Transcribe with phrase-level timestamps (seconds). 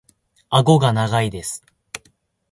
[0.49, 1.61] 顎が長いです。